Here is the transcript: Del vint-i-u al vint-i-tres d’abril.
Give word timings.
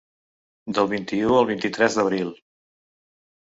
Del 0.77 0.89
vint-i-u 0.93 1.35
al 1.41 1.45
vint-i-tres 1.51 1.99
d’abril. 1.99 2.33